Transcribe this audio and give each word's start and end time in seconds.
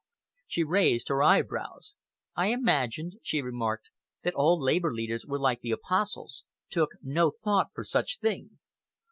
She 0.47 0.63
raised 0.63 1.09
her 1.09 1.21
eyebrows. 1.21 1.93
"I 2.35 2.47
imagined," 2.47 3.17
she 3.21 3.39
remarked, 3.39 3.91
"that 4.23 4.33
all 4.33 4.59
Labour 4.59 4.91
leaders 4.91 5.27
were 5.27 5.37
like 5.37 5.59
the 5.61 5.69
Apostles 5.69 6.43
took 6.71 6.89
no 7.03 7.33
thought 7.43 7.67
for 7.75 7.83
such 7.83 8.17
things." 8.17 8.71